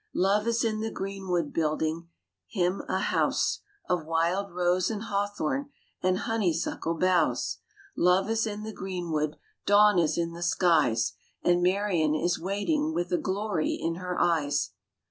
[0.15, 2.09] Love is in the greenwood building
[2.47, 5.69] him a house Of wild rose and hawthorn
[6.01, 7.59] and honeysuckle boughs:
[7.95, 9.35] Love is in the greenwood:
[9.67, 14.71] dawn is in the skies; And Marian is waiting with a glory in her eyes.